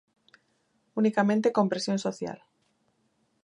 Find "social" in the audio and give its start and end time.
2.05-2.39